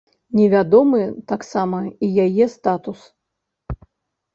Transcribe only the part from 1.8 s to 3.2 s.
і яе статус.